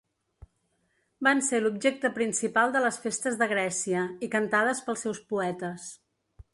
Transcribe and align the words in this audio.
Van 1.27 1.43
ser 1.47 1.59
l'objecte 1.65 2.11
principal 2.17 2.75
de 2.77 2.83
les 2.87 2.99
festes 3.05 3.39
de 3.43 3.51
Grècia 3.55 4.09
i 4.29 4.33
cantades 4.39 4.85
pels 4.89 5.07
seus 5.09 5.25
poetes. 5.35 5.91